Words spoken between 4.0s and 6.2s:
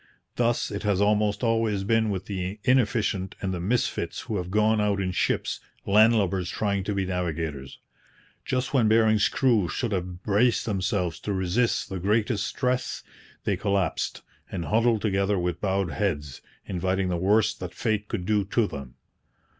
who have gone out in ships land